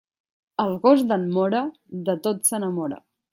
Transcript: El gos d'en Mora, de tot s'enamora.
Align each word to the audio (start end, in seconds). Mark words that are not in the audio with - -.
El 0.63 0.71
gos 0.85 1.03
d'en 1.11 1.27
Mora, 1.35 1.61
de 2.09 2.17
tot 2.29 2.43
s'enamora. 2.51 2.99